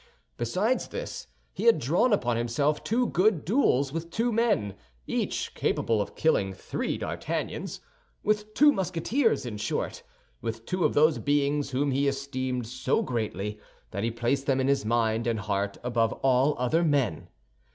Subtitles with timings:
[0.35, 4.73] Besides this, he had drawn upon himself two good duels with two men,
[5.05, 10.01] each capable of killing three D'Artagnans—with two Musketeers, in short,
[10.41, 13.59] with two of those beings whom he esteemed so greatly
[13.91, 17.27] that he placed them in his mind and heart above all other men.